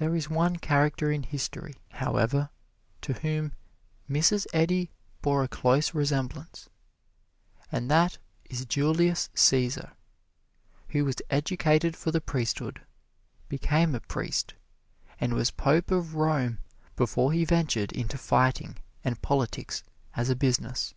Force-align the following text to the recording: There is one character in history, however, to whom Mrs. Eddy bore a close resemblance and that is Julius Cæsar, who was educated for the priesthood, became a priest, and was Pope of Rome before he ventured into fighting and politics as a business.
There 0.00 0.16
is 0.16 0.28
one 0.28 0.56
character 0.56 1.12
in 1.12 1.22
history, 1.22 1.76
however, 1.90 2.50
to 3.02 3.12
whom 3.12 3.52
Mrs. 4.10 4.44
Eddy 4.52 4.90
bore 5.22 5.44
a 5.44 5.48
close 5.48 5.94
resemblance 5.94 6.68
and 7.70 7.88
that 7.88 8.18
is 8.50 8.66
Julius 8.66 9.30
Cæsar, 9.36 9.92
who 10.88 11.04
was 11.04 11.22
educated 11.30 11.94
for 11.94 12.10
the 12.10 12.20
priesthood, 12.20 12.80
became 13.48 13.94
a 13.94 14.00
priest, 14.00 14.54
and 15.20 15.32
was 15.32 15.52
Pope 15.52 15.92
of 15.92 16.16
Rome 16.16 16.58
before 16.96 17.30
he 17.30 17.44
ventured 17.44 17.92
into 17.92 18.18
fighting 18.18 18.78
and 19.04 19.22
politics 19.22 19.84
as 20.16 20.28
a 20.28 20.34
business. 20.34 20.92